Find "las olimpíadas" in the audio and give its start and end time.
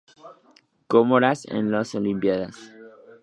1.69-2.57